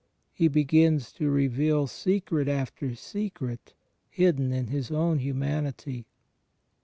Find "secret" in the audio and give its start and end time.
1.85-2.47, 2.95-3.75